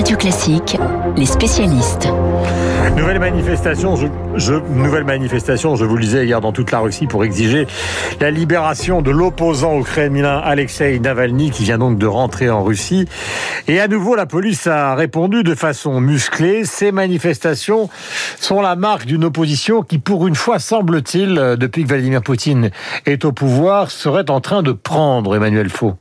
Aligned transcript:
Radio 0.00 0.16
Classique, 0.16 0.78
les 1.14 1.26
spécialistes. 1.26 2.08
Nouvelle 2.96 3.18
manifestation, 3.18 3.96
je, 4.34 4.54
nouvelle 4.72 5.04
manifestation, 5.04 5.76
je 5.76 5.84
vous 5.84 5.96
le 5.96 6.02
disais 6.02 6.24
hier 6.24 6.40
dans 6.40 6.52
toute 6.52 6.70
la 6.70 6.78
Russie 6.78 7.06
pour 7.06 7.22
exiger 7.22 7.66
la 8.18 8.30
libération 8.30 9.02
de 9.02 9.10
l'opposant 9.10 9.74
au 9.74 9.82
Kremlin 9.82 10.38
Alexei 10.38 10.98
Navalny 11.00 11.50
qui 11.50 11.64
vient 11.64 11.76
donc 11.76 11.98
de 11.98 12.06
rentrer 12.06 12.48
en 12.48 12.64
Russie. 12.64 13.04
Et 13.68 13.78
à 13.78 13.88
nouveau, 13.88 14.14
la 14.16 14.24
police 14.24 14.66
a 14.66 14.94
répondu 14.94 15.42
de 15.42 15.54
façon 15.54 16.00
musclée. 16.00 16.64
Ces 16.64 16.92
manifestations 16.92 17.90
sont 18.40 18.62
la 18.62 18.76
marque 18.76 19.04
d'une 19.04 19.24
opposition 19.24 19.82
qui, 19.82 19.98
pour 19.98 20.26
une 20.26 20.34
fois, 20.34 20.58
semble-t-il, 20.58 21.34
depuis 21.58 21.82
que 21.82 21.88
Vladimir 21.88 22.22
Poutine 22.22 22.70
est 23.04 23.26
au 23.26 23.32
pouvoir, 23.32 23.90
serait 23.90 24.30
en 24.30 24.40
train 24.40 24.62
de 24.62 24.72
prendre 24.72 25.36
Emmanuel 25.36 25.68
Faux. 25.68 25.96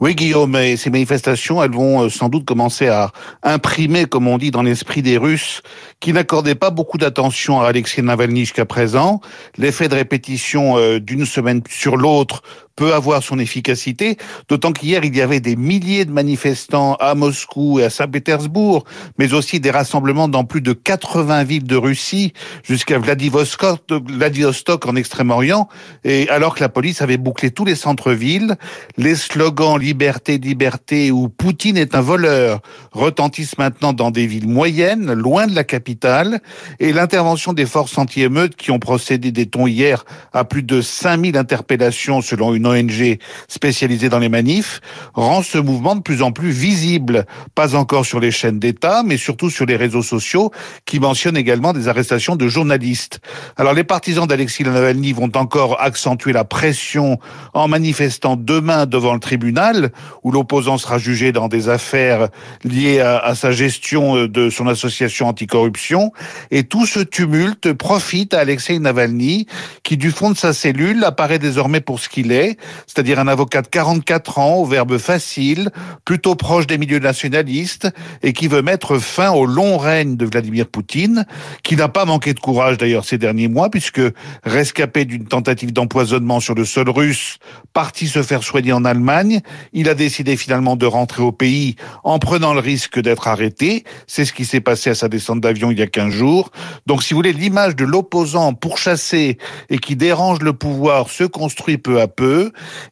Oui, 0.00 0.14
Guillaume, 0.14 0.56
et 0.56 0.78
ces 0.78 0.88
manifestations, 0.88 1.62
elles 1.62 1.72
vont 1.72 2.04
euh, 2.04 2.08
sans 2.08 2.30
doute 2.30 2.46
commencer 2.46 2.88
à 2.88 3.12
imprimer, 3.42 4.06
comme 4.06 4.28
on 4.28 4.38
dit, 4.38 4.50
dans 4.50 4.62
l'esprit 4.62 5.02
des 5.02 5.18
Russes, 5.18 5.60
qui 6.00 6.14
n'accordaient 6.14 6.54
pas 6.54 6.70
beaucoup 6.70 6.96
d'attention 6.96 7.60
à 7.60 7.66
Alexei 7.66 8.00
Navalny 8.00 8.40
jusqu'à 8.40 8.64
présent. 8.64 9.20
L'effet 9.58 9.88
de 9.88 9.94
répétition 9.94 10.78
euh, 10.78 11.00
d'une 11.00 11.26
semaine 11.26 11.60
sur 11.68 11.98
l'autre 11.98 12.42
peut 12.76 12.94
avoir 12.94 13.22
son 13.22 13.38
efficacité, 13.38 14.16
d'autant 14.48 14.72
qu'hier, 14.72 15.04
il 15.04 15.16
y 15.16 15.20
avait 15.20 15.40
des 15.40 15.56
milliers 15.56 16.04
de 16.04 16.12
manifestants 16.12 16.94
à 16.94 17.14
Moscou 17.14 17.78
et 17.78 17.84
à 17.84 17.90
Saint-Pétersbourg, 17.90 18.84
mais 19.18 19.34
aussi 19.34 19.60
des 19.60 19.70
rassemblements 19.70 20.28
dans 20.28 20.44
plus 20.44 20.60
de 20.60 20.72
80 20.72 21.44
villes 21.44 21.64
de 21.64 21.76
Russie, 21.76 22.32
jusqu'à 22.62 22.98
Vladivostok, 22.98 24.86
en 24.86 24.96
Extrême-Orient, 24.96 25.68
et 26.04 26.28
alors 26.28 26.54
que 26.54 26.60
la 26.60 26.68
police 26.68 27.02
avait 27.02 27.18
bouclé 27.18 27.50
tous 27.50 27.64
les 27.64 27.74
centres-villes, 27.74 28.56
les 28.96 29.14
slogans 29.14 29.78
liberté, 29.78 30.38
liberté 30.38 31.10
ou 31.10 31.28
Poutine 31.28 31.76
est 31.76 31.94
un 31.94 32.00
voleur 32.00 32.60
retentissent 32.92 33.58
maintenant 33.58 33.92
dans 33.92 34.10
des 34.10 34.26
villes 34.26 34.48
moyennes, 34.48 35.12
loin 35.12 35.46
de 35.46 35.54
la 35.54 35.64
capitale, 35.64 36.40
et 36.78 36.92
l'intervention 36.92 37.52
des 37.52 37.66
forces 37.66 37.96
anti-émeutes 37.98 38.56
qui 38.56 38.70
ont 38.70 38.78
procédé 38.78 39.32
des 39.32 39.46
tons 39.46 39.66
hier 39.66 40.04
à 40.32 40.44
plus 40.44 40.62
de 40.62 40.80
5000 40.80 41.36
interpellations 41.36 42.20
selon 42.20 42.54
une 42.54 42.59
ONG 42.66 43.18
spécialisée 43.48 44.08
dans 44.08 44.18
les 44.18 44.28
manifs, 44.28 44.80
rend 45.14 45.42
ce 45.42 45.58
mouvement 45.58 45.96
de 45.96 46.02
plus 46.02 46.22
en 46.22 46.32
plus 46.32 46.50
visible, 46.50 47.26
pas 47.54 47.74
encore 47.74 48.06
sur 48.06 48.20
les 48.20 48.30
chaînes 48.30 48.58
d'État, 48.58 49.02
mais 49.04 49.16
surtout 49.16 49.50
sur 49.50 49.66
les 49.66 49.76
réseaux 49.76 50.02
sociaux 50.02 50.50
qui 50.84 51.00
mentionnent 51.00 51.36
également 51.36 51.72
des 51.72 51.88
arrestations 51.88 52.36
de 52.36 52.48
journalistes. 52.48 53.20
Alors 53.56 53.74
les 53.74 53.84
partisans 53.84 54.26
d'Alexis 54.26 54.64
Navalny 54.64 55.12
vont 55.12 55.30
encore 55.34 55.80
accentuer 55.80 56.32
la 56.32 56.44
pression 56.44 57.18
en 57.54 57.68
manifestant 57.68 58.36
demain 58.36 58.86
devant 58.86 59.14
le 59.14 59.20
tribunal, 59.20 59.90
où 60.22 60.32
l'opposant 60.32 60.78
sera 60.78 60.98
jugé 60.98 61.32
dans 61.32 61.48
des 61.48 61.68
affaires 61.68 62.28
liées 62.64 63.00
à, 63.00 63.18
à 63.18 63.34
sa 63.34 63.52
gestion 63.52 64.26
de 64.26 64.50
son 64.50 64.66
association 64.66 65.28
anticorruption. 65.28 66.12
Et 66.50 66.64
tout 66.64 66.86
ce 66.86 67.00
tumulte 67.00 67.72
profite 67.72 68.34
à 68.34 68.40
Alexei 68.40 68.78
Navalny, 68.78 69.46
qui 69.82 69.96
du 69.96 70.10
fond 70.10 70.30
de 70.30 70.36
sa 70.36 70.52
cellule 70.52 71.04
apparaît 71.04 71.38
désormais 71.38 71.80
pour 71.80 72.00
ce 72.00 72.08
qu'il 72.08 72.32
est, 72.32 72.49
c'est-à-dire 72.86 73.18
un 73.18 73.28
avocat 73.28 73.62
de 73.62 73.68
44 73.68 74.38
ans, 74.38 74.54
au 74.56 74.64
verbe 74.64 74.98
facile, 74.98 75.70
plutôt 76.04 76.34
proche 76.34 76.66
des 76.66 76.78
milieux 76.78 76.98
nationalistes, 76.98 77.88
et 78.22 78.32
qui 78.32 78.48
veut 78.48 78.62
mettre 78.62 78.98
fin 78.98 79.30
au 79.30 79.46
long 79.46 79.78
règne 79.78 80.16
de 80.16 80.26
Vladimir 80.26 80.66
Poutine, 80.66 81.26
qui 81.62 81.76
n'a 81.76 81.88
pas 81.88 82.04
manqué 82.04 82.34
de 82.34 82.40
courage 82.40 82.78
d'ailleurs 82.78 83.04
ces 83.04 83.18
derniers 83.18 83.48
mois, 83.48 83.70
puisque 83.70 84.02
rescapé 84.44 85.04
d'une 85.04 85.26
tentative 85.26 85.72
d'empoisonnement 85.72 86.40
sur 86.40 86.54
le 86.54 86.64
sol 86.64 86.88
russe, 86.88 87.38
parti 87.72 88.08
se 88.08 88.22
faire 88.22 88.42
soigner 88.42 88.72
en 88.72 88.84
Allemagne, 88.84 89.40
il 89.72 89.88
a 89.88 89.94
décidé 89.94 90.36
finalement 90.36 90.76
de 90.76 90.86
rentrer 90.86 91.22
au 91.22 91.32
pays 91.32 91.76
en 92.04 92.18
prenant 92.18 92.54
le 92.54 92.60
risque 92.60 93.00
d'être 93.00 93.28
arrêté. 93.28 93.84
C'est 94.06 94.24
ce 94.24 94.32
qui 94.32 94.44
s'est 94.44 94.60
passé 94.60 94.90
à 94.90 94.94
sa 94.94 95.08
descente 95.08 95.40
d'avion 95.40 95.70
il 95.70 95.78
y 95.78 95.82
a 95.82 95.86
15 95.86 96.12
jours. 96.12 96.50
Donc 96.86 97.02
si 97.02 97.14
vous 97.14 97.18
voulez, 97.18 97.32
l'image 97.32 97.76
de 97.76 97.84
l'opposant 97.84 98.54
pourchassé 98.54 99.38
et 99.68 99.78
qui 99.78 99.96
dérange 99.96 100.40
le 100.40 100.52
pouvoir 100.52 101.10
se 101.10 101.24
construit 101.24 101.78
peu 101.78 102.00
à 102.00 102.08
peu 102.08 102.39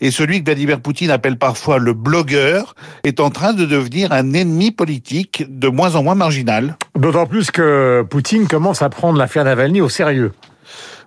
et 0.00 0.10
celui 0.10 0.41
que 0.41 0.44
Vladimir 0.44 0.81
Poutine 0.81 1.10
appelle 1.10 1.38
parfois 1.38 1.78
le 1.78 1.92
blogueur 1.92 2.75
est 3.04 3.20
en 3.20 3.31
train 3.31 3.53
de 3.53 3.64
devenir 3.64 4.12
un 4.12 4.32
ennemi 4.32 4.70
politique 4.70 5.44
de 5.48 5.69
moins 5.69 5.94
en 5.94 6.03
moins 6.03 6.14
marginal. 6.14 6.76
D'autant 6.97 7.26
plus 7.26 7.50
que 7.50 8.04
Poutine 8.08 8.47
commence 8.47 8.82
à 8.82 8.88
prendre 8.88 9.19
l'affaire 9.19 9.44
Navalny 9.44 9.81
au 9.81 9.88
sérieux. 9.88 10.32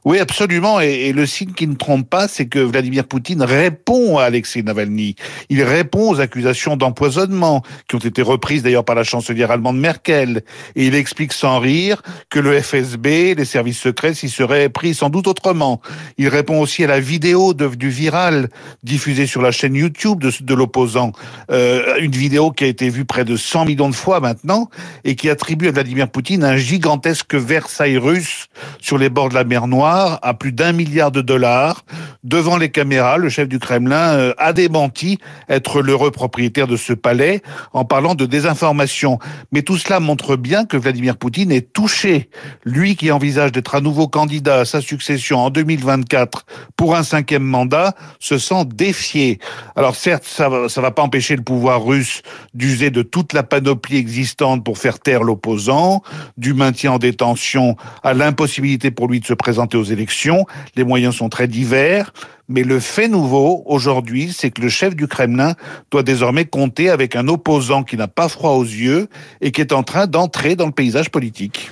Oui, 0.03 0.17
absolument. 0.17 0.79
Et, 0.79 1.11
le 1.13 1.27
signe 1.27 1.53
qui 1.53 1.67
ne 1.67 1.75
trompe 1.75 2.09
pas, 2.09 2.27
c'est 2.27 2.47
que 2.47 2.57
Vladimir 2.57 3.05
Poutine 3.05 3.43
répond 3.43 4.17
à 4.17 4.23
Alexei 4.23 4.63
Navalny. 4.63 5.15
Il 5.49 5.61
répond 5.61 6.11
aux 6.11 6.19
accusations 6.19 6.75
d'empoisonnement, 6.75 7.61
qui 7.87 7.95
ont 7.95 7.99
été 7.99 8.23
reprises 8.23 8.63
d'ailleurs 8.63 8.83
par 8.83 8.95
la 8.95 9.03
chancelière 9.03 9.51
allemande 9.51 9.77
Merkel. 9.77 10.41
Et 10.75 10.87
il 10.87 10.95
explique 10.95 11.33
sans 11.33 11.59
rire 11.59 12.01
que 12.31 12.39
le 12.39 12.59
FSB, 12.59 13.35
les 13.35 13.45
services 13.45 13.77
secrets, 13.77 14.15
s'y 14.15 14.29
seraient 14.29 14.69
pris 14.69 14.95
sans 14.95 15.09
doute 15.09 15.27
autrement. 15.27 15.81
Il 16.17 16.29
répond 16.29 16.59
aussi 16.59 16.83
à 16.83 16.87
la 16.87 16.99
vidéo 16.99 17.53
devenue 17.53 17.89
virale, 17.89 18.49
diffusée 18.81 19.27
sur 19.27 19.43
la 19.43 19.51
chaîne 19.51 19.75
YouTube 19.75 20.19
de, 20.19 20.31
de 20.41 20.53
l'opposant. 20.55 21.11
Euh, 21.51 21.97
une 21.99 22.11
vidéo 22.11 22.49
qui 22.49 22.63
a 22.63 22.67
été 22.67 22.89
vue 22.89 23.05
près 23.05 23.23
de 23.23 23.35
100 23.35 23.65
millions 23.65 23.89
de 23.89 23.95
fois 23.95 24.19
maintenant, 24.19 24.67
et 25.03 25.15
qui 25.15 25.29
attribue 25.29 25.67
à 25.67 25.71
Vladimir 25.71 26.09
Poutine 26.09 26.43
un 26.43 26.57
gigantesque 26.57 27.35
Versailles 27.35 27.99
russe 27.99 28.47
sur 28.79 28.97
les 28.97 29.09
bords 29.09 29.29
de 29.29 29.35
la 29.35 29.43
mer 29.43 29.67
Noire 29.67 29.90
à 30.21 30.33
plus 30.33 30.51
d'un 30.51 30.71
milliard 30.71 31.11
de 31.11 31.21
dollars. 31.21 31.83
Devant 32.23 32.57
les 32.57 32.69
caméras, 32.69 33.17
le 33.17 33.29
chef 33.29 33.47
du 33.47 33.59
Kremlin 33.59 34.13
euh, 34.13 34.33
a 34.37 34.53
démenti 34.53 35.17
être 35.49 35.81
l'heureux 35.81 36.11
propriétaire 36.11 36.67
de 36.67 36.77
ce 36.77 36.93
palais 36.93 37.41
en 37.73 37.83
parlant 37.83 38.15
de 38.15 38.25
désinformation. 38.25 39.19
Mais 39.51 39.63
tout 39.63 39.77
cela 39.77 39.99
montre 39.99 40.35
bien 40.35 40.65
que 40.65 40.77
Vladimir 40.77 41.17
Poutine 41.17 41.51
est 41.51 41.73
touché. 41.73 42.29
Lui 42.63 42.95
qui 42.95 43.11
envisage 43.11 43.51
d'être 43.51 43.75
à 43.75 43.81
nouveau 43.81 44.07
candidat 44.07 44.59
à 44.59 44.65
sa 44.65 44.81
succession 44.81 45.39
en 45.39 45.49
2024 45.49 46.45
pour 46.75 46.95
un 46.95 47.03
cinquième 47.03 47.43
mandat, 47.43 47.95
se 48.19 48.37
sent 48.37 48.65
défié. 48.65 49.39
Alors 49.75 49.95
certes, 49.95 50.23
ça 50.25 50.49
ça 50.67 50.81
va 50.81 50.91
pas 50.91 51.01
empêcher 51.01 51.35
le 51.35 51.43
pouvoir 51.43 51.83
russe 51.83 52.21
d'user 52.53 52.89
de 52.89 53.01
toute 53.01 53.33
la 53.33 53.43
panoplie 53.43 53.97
existante 53.97 54.63
pour 54.63 54.77
faire 54.77 54.99
taire 54.99 55.23
l'opposant, 55.23 56.01
du 56.37 56.53
maintien 56.53 56.93
en 56.93 56.97
détention 56.97 57.75
à 58.03 58.13
l'impossibilité 58.13 58.91
pour 58.91 59.07
lui 59.07 59.19
de 59.19 59.25
se 59.25 59.33
présenter 59.33 59.77
aux 59.81 59.85
élections. 59.85 60.45
Les 60.75 60.83
moyens 60.83 61.15
sont 61.15 61.29
très 61.29 61.47
divers. 61.47 62.13
Mais 62.47 62.63
le 62.63 62.79
fait 62.79 63.07
nouveau 63.07 63.63
aujourd'hui, 63.65 64.33
c'est 64.33 64.51
que 64.51 64.61
le 64.61 64.69
chef 64.69 64.95
du 64.95 65.07
Kremlin 65.07 65.55
doit 65.89 66.03
désormais 66.03 66.45
compter 66.45 66.89
avec 66.89 67.15
un 67.15 67.27
opposant 67.27 67.83
qui 67.83 67.97
n'a 67.97 68.07
pas 68.07 68.27
froid 68.27 68.51
aux 68.51 68.63
yeux 68.63 69.07
et 69.39 69.51
qui 69.51 69.61
est 69.61 69.73
en 69.73 69.83
train 69.83 70.07
d'entrer 70.07 70.55
dans 70.55 70.65
le 70.65 70.73
paysage 70.73 71.09
politique. 71.11 71.71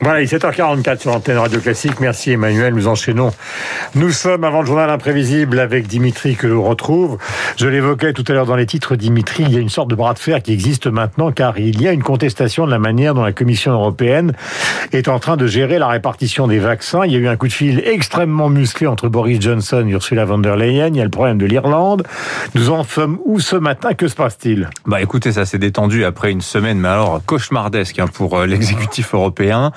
Voilà, 0.00 0.20
il 0.20 0.24
est 0.24 0.36
7h44 0.36 1.00
sur 1.00 1.10
l'antenne 1.10 1.38
Radio 1.38 1.58
Classique. 1.58 2.00
Merci 2.00 2.32
Emmanuel, 2.32 2.74
nous 2.74 2.86
enchaînons. 2.86 3.30
Nous 3.94 4.10
sommes 4.10 4.44
avant 4.44 4.60
le 4.60 4.66
journal 4.66 4.90
imprévisible 4.90 5.58
avec 5.58 5.86
Dimitri 5.86 6.36
que 6.36 6.46
l'on 6.46 6.62
retrouve. 6.62 7.16
Je 7.56 7.66
l'évoquais 7.66 8.12
tout 8.12 8.24
à 8.28 8.34
l'heure 8.34 8.44
dans 8.44 8.56
les 8.56 8.66
titres, 8.66 8.94
Dimitri, 8.94 9.44
il 9.44 9.54
y 9.54 9.56
a 9.56 9.60
une 9.60 9.70
sorte 9.70 9.88
de 9.88 9.94
bras 9.94 10.12
de 10.12 10.18
fer 10.18 10.42
qui 10.42 10.52
existe 10.52 10.86
maintenant 10.86 11.32
car 11.32 11.58
il 11.58 11.80
y 11.80 11.88
a 11.88 11.92
une 11.92 12.02
contestation 12.02 12.66
de 12.66 12.70
la 12.70 12.78
manière 12.78 13.14
dont 13.14 13.24
la 13.24 13.32
Commission 13.32 13.72
européenne 13.72 14.34
est 14.92 15.08
en 15.08 15.18
train 15.18 15.38
de 15.38 15.46
gérer 15.46 15.78
la 15.78 15.88
répartition 15.88 16.46
des 16.46 16.58
vaccins. 16.58 17.06
Il 17.06 17.12
y 17.12 17.16
a 17.16 17.18
eu 17.18 17.28
un 17.28 17.36
coup 17.36 17.48
de 17.48 17.52
fil 17.52 17.82
extrêmement 17.86 18.50
musclé 18.50 18.86
entre 18.86 19.08
Boris 19.08 19.40
Johnson 19.40 19.82
et 19.88 19.90
Ursula 19.90 20.26
von 20.26 20.38
der 20.38 20.56
Leyen. 20.56 20.88
Il 20.88 20.96
y 20.96 21.00
a 21.00 21.04
le 21.04 21.10
problème 21.10 21.38
de 21.38 21.46
l'Irlande. 21.46 22.06
Nous 22.54 22.68
en 22.68 22.84
sommes 22.84 23.18
où 23.24 23.40
ce 23.40 23.56
matin? 23.56 23.94
Que 23.94 24.08
se 24.08 24.14
passe-t-il? 24.14 24.68
Bah 24.84 25.00
écoutez, 25.00 25.32
ça 25.32 25.46
s'est 25.46 25.58
détendu 25.58 26.04
après 26.04 26.30
une 26.30 26.42
semaine, 26.42 26.78
mais 26.78 26.88
alors 26.88 27.20
cauchemardesque 27.24 27.98
hein, 27.98 28.06
pour 28.12 28.38
euh, 28.38 28.46
l'exécutif 28.46 29.14
européen. 29.14 29.72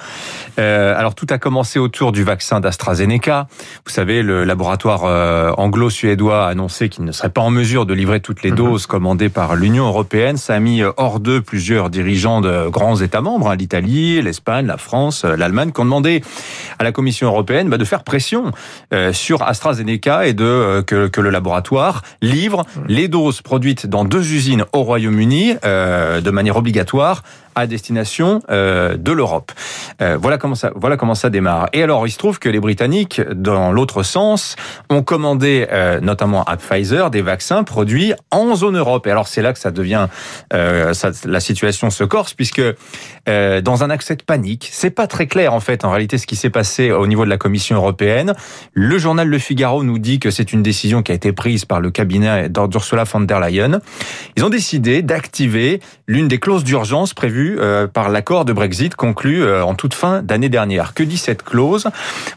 Euh, 0.60 0.98
alors 0.98 1.16
tout 1.16 1.28
a 1.30 1.38
commencé 1.38 1.80
autour 1.80 2.12
du 2.12 2.24
vaccin 2.24 2.60
d'AstraZeneca. 2.60 3.48
Vous 3.86 3.92
savez, 3.92 4.22
le 4.22 4.44
laboratoire 4.44 5.04
euh, 5.06 5.52
anglo-suédois 5.58 6.46
a 6.46 6.50
annoncé 6.50 6.90
qu'il 6.90 7.06
ne 7.06 7.12
serait 7.12 7.30
pas 7.30 7.42
en 7.42 7.50
mesure 7.50 7.86
de 7.86 7.94
livrer 7.94 8.20
toutes 8.20 8.44
les 8.44 8.52
mhm. 8.52 8.58
doses 8.58 8.86
commandées 8.86 9.30
par 9.30 9.56
l'Union 9.56 9.88
européenne. 9.88 10.38
Ça 10.38 10.56
a 10.56 10.60
mis 10.60 10.82
hors 10.98 11.20
d'eux 11.20 11.42
plusieurs 11.42 11.90
dirigeants 11.90 12.42
de 12.42 12.68
grands 12.70 13.00
États 13.00 13.22
membres, 13.22 13.50
hein, 13.50 13.56
l'Italie, 13.56 14.22
l'Espagne, 14.22 14.66
la 14.66 14.78
France, 14.78 15.24
euh, 15.24 15.36
l'Allemagne, 15.36 15.72
qui 15.72 15.82
ont 15.82 15.86
demandé 15.86 16.22
à 16.78 16.84
la 16.84 16.92
Commission 16.92 17.28
européenne 17.28 17.70
bah, 17.70 17.78
de 17.78 17.86
faire 17.86 18.04
pression 18.04 18.52
sur 19.12 19.44
AstraZeneca 19.44 20.28
et 20.28 20.34
de 20.34 20.82
que, 20.86 21.08
que, 21.08 21.22
le 21.22 21.30
laboratoire 21.30 22.04
livre 22.22 22.66
mhm. 22.76 22.84
les 22.88 23.08
doses 23.08 23.42
produites 23.42 23.88
dans 23.88 24.06
deux 24.06 24.32
usines 24.32 24.66
au 24.74 24.84
Royaume-Uni 24.84 25.56
de 25.64 26.32
manière 26.32 26.58
obligatoire 26.58 27.24
à 27.60 27.68
destination 27.68 28.42
euh, 28.50 28.98
de 28.98 29.12
l'Europe. 29.12 29.52
Euh, 30.02 30.18
voilà 30.20 30.38
comment 30.38 30.56
ça, 30.56 30.72
voilà 30.76 30.98
comment 30.98 31.16
ça 31.16 31.30
démarre. 31.30 31.70
Et 31.74 31.84
alors, 31.84 32.08
il 32.08 32.12
se 32.12 32.18
trouve 32.18 32.40
que 32.40 32.50
les 32.50 32.60
Britanniques, 32.60 33.22
dans 33.22 33.72
l'autre 33.72 34.04
sens, 34.04 34.56
ont 34.90 35.04
commandé, 35.04 35.68
euh, 35.72 36.00
notamment 36.00 36.44
à 36.44 36.58
Pfizer, 36.58 37.10
des 37.10 37.22
vaccins 37.22 37.64
produits 37.64 38.14
en 38.32 38.56
zone 38.56 38.78
Europe. 38.78 39.08
Et 39.08 39.12
alors, 39.12 39.28
c'est 39.28 39.42
là 39.42 39.54
que 39.54 39.60
ça 39.60 39.72
devient, 39.72 40.08
la 40.52 41.40
situation 41.40 41.90
se 41.90 42.04
corse, 42.04 42.34
puisque 42.34 42.62
dans 43.28 43.84
un 43.84 43.90
accès 43.90 44.16
de 44.16 44.24
panique, 44.24 44.70
c'est 44.72 44.90
pas 44.90 45.08
très 45.08 45.28
clair 45.28 45.54
en 45.54 45.60
fait, 45.60 45.86
en 45.86 45.92
réalité, 45.92 46.18
ce 46.18 46.28
qui 46.28 46.36
s'est 46.36 46.50
passé 46.50 46.92
au 46.92 47.08
niveau 47.08 47.26
de 47.26 47.30
la 47.30 47.38
Commission 47.38 47.76
européenne. 47.76 48.34
Le 48.74 48.98
journal 48.98 49.28
Le 49.28 49.38
Figaro 49.40 49.84
nous 49.84 50.00
dit 50.00 50.20
que 50.20 50.32
c'est 50.32 50.54
une 50.54 50.64
décision 50.64 51.04
qui 51.04 51.12
a 51.12 51.16
été 51.16 51.32
prise 51.32 51.66
par 51.66 51.80
le 51.80 51.92
cabinet 51.92 52.50
d'Ursula 52.50 53.04
von 53.04 53.22
der 53.22 53.40
Leyen. 53.40 53.82
Ils 54.36 54.44
ont 54.44 54.50
décidé 54.50 55.02
d'activer 55.02 55.80
l'une 56.08 56.28
des 56.28 56.40
clauses 56.40 56.64
d'urgence 56.64 57.14
prévues 57.14 57.49
euh, 57.58 57.88
par 57.88 58.10
l'accord 58.10 58.46
de 58.46 58.54
Brexit 58.54 58.96
conclu 58.96 59.44
euh, 59.44 59.64
en 59.64 59.74
toute 59.74 59.94
fin 59.94 60.22
d'année 60.22 60.50
dernière. 60.50 60.94
Que 60.94 61.04
dit 61.04 61.18
cette 61.18 61.44
clause? 61.44 61.88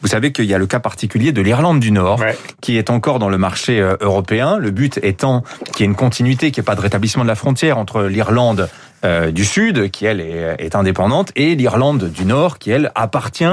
Vous 0.01 0.09
savez 0.09 0.33
qu'il 0.33 0.47
y 0.47 0.55
a 0.55 0.59
le 0.59 0.67
cas 0.67 0.81
particulier 0.81 1.33
de 1.33 1.43
l'Irlande 1.43 1.81
du 1.81 1.91
Nord, 1.91 2.21
qui 2.61 2.77
est 2.77 2.91
encore 2.91 3.19
dans 3.19 3.29
le 3.29 3.39
marché 3.39 3.81
euh, 3.81 3.97
européen. 4.01 4.59
Le 4.59 4.71
but 4.71 4.99
étant 5.03 5.43
qu'il 5.73 5.81
y 5.81 5.83
ait 5.83 5.87
une 5.87 5.97
continuité, 5.97 6.51
qu'il 6.51 6.61
n'y 6.61 6.65
ait 6.65 6.71
pas 6.71 6.77
de 6.77 6.81
rétablissement 6.81 7.23
de 7.23 7.29
la 7.29 7.35
frontière 7.35 7.79
entre 7.79 8.05
l'Irlande 8.05 8.69
du 9.05 9.45
Sud, 9.45 9.91
qui 9.91 10.07
elle 10.07 10.21
est, 10.21 10.57
est 10.59 10.75
indépendante, 10.77 11.33
et 11.35 11.55
l'Irlande 11.55 12.11
du 12.11 12.25
Nord, 12.25 12.59
qui 12.59 12.71
elle 12.71 12.93
appartient 12.95 13.45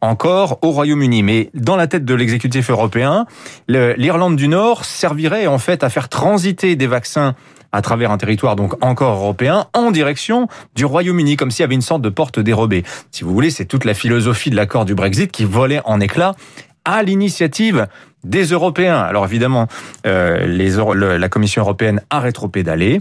encore 0.00 0.58
au 0.62 0.70
Royaume-Uni. 0.70 1.22
Mais 1.22 1.50
dans 1.54 1.76
la 1.76 1.86
tête 1.86 2.04
de 2.04 2.14
l'exécutif 2.14 2.70
européen, 2.70 3.26
l'Irlande 3.68 4.36
du 4.36 4.48
Nord 4.48 4.84
servirait 4.84 5.46
en 5.46 5.58
fait 5.58 5.84
à 5.84 5.90
faire 5.90 6.08
transiter 6.08 6.76
des 6.76 6.86
vaccins 6.86 7.34
à 7.72 7.82
travers 7.82 8.10
un 8.10 8.18
territoire 8.18 8.56
donc 8.56 8.82
encore 8.82 9.16
européen 9.16 9.66
en 9.74 9.90
direction 9.90 10.48
du 10.74 10.84
Royaume-Uni, 10.84 11.36
comme 11.36 11.50
s'il 11.50 11.62
y 11.62 11.64
avait 11.64 11.74
une 11.74 11.82
sorte 11.82 12.02
de 12.02 12.08
porte 12.08 12.38
dérobée. 12.38 12.82
Si 13.10 13.24
vous 13.24 13.32
voulez, 13.32 13.50
c'est 13.50 13.66
toute 13.66 13.84
la 13.84 13.94
philosophie 13.94 14.50
de 14.50 14.56
l'accord 14.56 14.84
du 14.84 14.94
Brexit 14.94 15.30
qui 15.30 15.44
volait 15.44 15.82
en 15.84 16.00
éclats 16.00 16.34
à 16.84 17.02
l'initiative 17.02 17.86
des 18.24 18.44
Européens. 18.44 18.98
Alors 18.98 19.26
évidemment, 19.26 19.68
euh, 20.06 20.46
les, 20.46 20.70
la 21.18 21.28
Commission 21.28 21.62
européenne 21.62 22.00
a 22.10 22.20
rétropédalé 22.20 23.00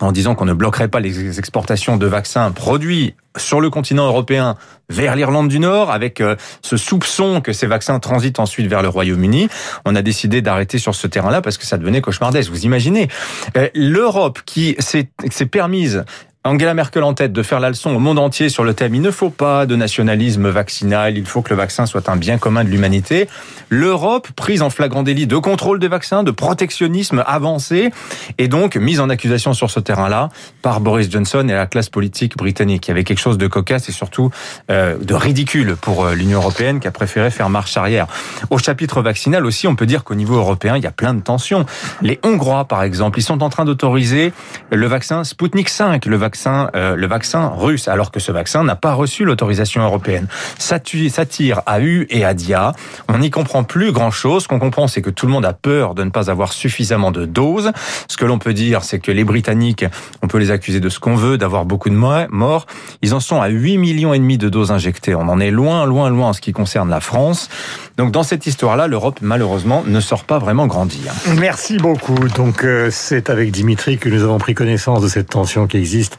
en 0.00 0.12
disant 0.12 0.34
qu'on 0.34 0.44
ne 0.44 0.52
bloquerait 0.52 0.88
pas 0.88 1.00
les 1.00 1.38
exportations 1.38 1.96
de 1.96 2.06
vaccins 2.06 2.50
produits 2.50 3.14
sur 3.36 3.60
le 3.60 3.70
continent 3.70 4.06
européen 4.06 4.56
vers 4.88 5.16
l'Irlande 5.16 5.48
du 5.48 5.58
Nord, 5.58 5.90
avec 5.90 6.20
euh, 6.20 6.36
ce 6.62 6.76
soupçon 6.76 7.40
que 7.40 7.52
ces 7.52 7.66
vaccins 7.66 7.98
transitent 7.98 8.38
ensuite 8.38 8.66
vers 8.66 8.82
le 8.82 8.88
Royaume-Uni. 8.88 9.48
On 9.84 9.94
a 9.96 10.02
décidé 10.02 10.42
d'arrêter 10.42 10.78
sur 10.78 10.94
ce 10.94 11.06
terrain-là 11.06 11.42
parce 11.42 11.58
que 11.58 11.64
ça 11.64 11.78
devenait 11.78 12.00
cauchemardesque. 12.00 12.50
Vous 12.50 12.64
imaginez 12.64 13.08
euh, 13.56 13.68
l'Europe 13.74 14.40
qui 14.44 14.76
s'est 14.78 15.46
permise 15.46 16.04
Angela 16.46 16.74
Merkel 16.74 17.02
en 17.04 17.14
tête 17.14 17.32
de 17.32 17.42
faire 17.42 17.58
la 17.58 17.70
leçon 17.70 17.96
au 17.96 17.98
monde 17.98 18.18
entier 18.18 18.50
sur 18.50 18.64
le 18.64 18.74
thème 18.74 18.94
il 18.94 19.00
ne 19.00 19.10
faut 19.10 19.30
pas 19.30 19.64
de 19.64 19.76
nationalisme 19.76 20.50
vaccinal, 20.50 21.16
il 21.16 21.24
faut 21.24 21.40
que 21.40 21.48
le 21.48 21.56
vaccin 21.56 21.86
soit 21.86 22.10
un 22.10 22.16
bien 22.16 22.36
commun 22.36 22.64
de 22.64 22.68
l'humanité. 22.68 23.30
L'Europe 23.70 24.28
prise 24.36 24.60
en 24.60 24.68
flagrant 24.68 25.02
délit 25.02 25.26
de 25.26 25.38
contrôle 25.38 25.78
des 25.78 25.88
vaccins, 25.88 26.22
de 26.22 26.30
protectionnisme 26.30 27.24
avancé 27.26 27.88
et 28.36 28.46
donc 28.46 28.76
mise 28.76 29.00
en 29.00 29.08
accusation 29.08 29.54
sur 29.54 29.70
ce 29.70 29.80
terrain-là 29.80 30.28
par 30.60 30.80
Boris 30.80 31.10
Johnson 31.10 31.46
et 31.48 31.54
la 31.54 31.64
classe 31.64 31.88
politique 31.88 32.36
britannique. 32.36 32.88
Il 32.88 32.90
y 32.90 32.92
avait 32.92 33.04
quelque 33.04 33.20
chose 33.20 33.38
de 33.38 33.46
cocasse 33.46 33.88
et 33.88 33.92
surtout 33.92 34.30
euh, 34.70 34.98
de 34.98 35.14
ridicule 35.14 35.76
pour 35.80 36.04
euh, 36.04 36.14
l'Union 36.14 36.40
européenne 36.40 36.78
qui 36.78 36.86
a 36.86 36.92
préféré 36.92 37.30
faire 37.30 37.48
marche 37.48 37.78
arrière. 37.78 38.06
Au 38.50 38.58
chapitre 38.58 39.00
vaccinal 39.00 39.46
aussi, 39.46 39.66
on 39.66 39.76
peut 39.76 39.86
dire 39.86 40.04
qu'au 40.04 40.14
niveau 40.14 40.36
européen, 40.36 40.76
il 40.76 40.82
y 40.82 40.86
a 40.86 40.92
plein 40.92 41.14
de 41.14 41.22
tensions. 41.22 41.64
Les 42.02 42.20
Hongrois, 42.22 42.66
par 42.66 42.82
exemple, 42.82 43.18
ils 43.18 43.22
sont 43.22 43.42
en 43.42 43.48
train 43.48 43.64
d'autoriser 43.64 44.34
le 44.70 44.86
vaccin 44.86 45.24
Sputnik 45.24 45.70
5, 45.70 46.04
le 46.04 46.16
vaccin 46.16 46.33
euh, 46.74 46.96
le 46.96 47.06
vaccin 47.06 47.52
russe, 47.56 47.88
alors 47.88 48.10
que 48.10 48.20
ce 48.20 48.32
vaccin 48.32 48.64
n'a 48.64 48.76
pas 48.76 48.94
reçu 48.94 49.24
l'autorisation 49.24 49.82
européenne. 49.82 50.26
Ça, 50.58 50.78
tire 50.78 51.62
à 51.66 51.80
U 51.80 52.06
et 52.10 52.24
à 52.24 52.34
Dia. 52.34 52.72
On 53.08 53.18
n'y 53.18 53.30
comprend 53.30 53.64
plus 53.64 53.92
grand-chose. 53.92 54.44
Ce 54.44 54.48
qu'on 54.48 54.58
comprend, 54.58 54.88
c'est 54.88 55.02
que 55.02 55.10
tout 55.10 55.26
le 55.26 55.32
monde 55.32 55.44
a 55.44 55.52
peur 55.52 55.94
de 55.94 56.04
ne 56.04 56.10
pas 56.10 56.30
avoir 56.30 56.52
suffisamment 56.52 57.10
de 57.10 57.24
doses. 57.24 57.72
Ce 58.08 58.16
que 58.16 58.24
l'on 58.24 58.38
peut 58.38 58.54
dire, 58.54 58.84
c'est 58.84 58.98
que 58.98 59.10
les 59.10 59.24
Britanniques, 59.24 59.84
on 60.22 60.28
peut 60.28 60.38
les 60.38 60.50
accuser 60.50 60.80
de 60.80 60.88
ce 60.88 61.00
qu'on 61.00 61.14
veut, 61.14 61.38
d'avoir 61.38 61.64
beaucoup 61.64 61.90
de 61.90 61.94
morts. 61.94 62.66
Ils 63.02 63.14
en 63.14 63.20
sont 63.20 63.40
à 63.40 63.48
8 63.48 63.78
millions 63.78 64.14
et 64.14 64.18
demi 64.18 64.38
de 64.38 64.48
doses 64.48 64.72
injectées. 64.72 65.14
On 65.14 65.28
en 65.28 65.40
est 65.40 65.50
loin, 65.50 65.86
loin, 65.86 66.10
loin 66.10 66.28
en 66.28 66.32
ce 66.32 66.40
qui 66.40 66.52
concerne 66.52 66.90
la 66.90 67.00
France. 67.00 67.48
Donc 67.96 68.10
dans 68.10 68.22
cette 68.24 68.46
histoire-là, 68.46 68.88
l'Europe, 68.88 69.18
malheureusement, 69.22 69.84
ne 69.86 70.00
sort 70.00 70.24
pas 70.24 70.38
vraiment 70.38 70.66
grandir. 70.66 71.12
Merci 71.38 71.78
beaucoup. 71.78 72.28
Donc 72.28 72.64
euh, 72.64 72.88
c'est 72.90 73.30
avec 73.30 73.52
Dimitri 73.52 73.98
que 73.98 74.08
nous 74.08 74.22
avons 74.22 74.38
pris 74.38 74.54
connaissance 74.54 75.00
de 75.00 75.08
cette 75.08 75.28
tension 75.28 75.66
qui 75.66 75.76
existe 75.76 76.18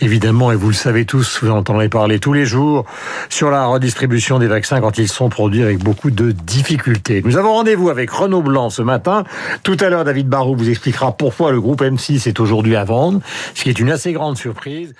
évidemment, 0.00 0.52
et 0.52 0.56
vous 0.56 0.68
le 0.68 0.74
savez 0.74 1.04
tous, 1.04 1.40
vous 1.42 1.50
en 1.50 1.58
entendrez 1.58 1.88
parler 1.88 2.18
tous 2.18 2.32
les 2.32 2.46
jours, 2.46 2.84
sur 3.28 3.50
la 3.50 3.66
redistribution 3.66 4.38
des 4.38 4.46
vaccins 4.46 4.80
quand 4.80 4.98
ils 4.98 5.08
sont 5.08 5.28
produits 5.28 5.62
avec 5.62 5.78
beaucoup 5.78 6.10
de 6.10 6.32
difficultés. 6.32 7.22
Nous 7.24 7.36
avons 7.36 7.52
rendez-vous 7.52 7.90
avec 7.90 8.10
Renaud 8.10 8.42
Blanc 8.42 8.70
ce 8.70 8.82
matin. 8.82 9.24
Tout 9.62 9.76
à 9.80 9.88
l'heure, 9.88 10.04
David 10.04 10.28
Barrault 10.28 10.56
vous 10.56 10.70
expliquera 10.70 11.12
pourquoi 11.12 11.52
le 11.52 11.60
groupe 11.60 11.82
M6 11.82 12.28
est 12.28 12.40
aujourd'hui 12.40 12.76
à 12.76 12.84
vendre, 12.84 13.20
ce 13.54 13.62
qui 13.62 13.70
est 13.70 13.78
une 13.78 13.90
assez 13.90 14.12
grande 14.12 14.36
surprise. 14.36 14.94